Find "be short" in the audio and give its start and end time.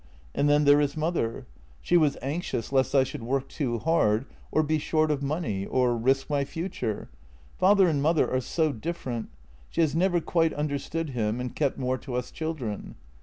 4.63-5.11